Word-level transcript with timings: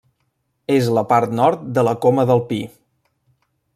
És 0.75 0.87
la 0.99 1.03
part 1.11 1.35
nord 1.41 1.67
de 1.75 1.83
la 1.89 1.93
Coma 2.07 2.25
del 2.31 2.43
Pi. 2.49 2.61